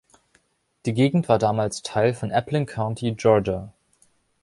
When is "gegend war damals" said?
0.95-1.83